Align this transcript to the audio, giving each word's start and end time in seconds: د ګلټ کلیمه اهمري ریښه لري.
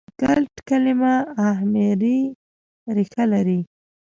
د 0.07 0.07
ګلټ 0.21 0.55
کلیمه 0.69 1.13
اهمري 1.47 2.19
ریښه 2.95 3.23
لري. 3.33 3.59